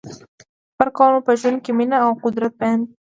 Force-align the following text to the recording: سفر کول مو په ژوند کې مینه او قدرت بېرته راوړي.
سفر 0.77 0.87
کول 0.97 1.09
مو 1.13 1.19
په 1.27 1.33
ژوند 1.39 1.57
کې 1.63 1.71
مینه 1.77 1.97
او 2.05 2.11
قدرت 2.23 2.53
بېرته 2.59 2.79
راوړي. 2.79 2.97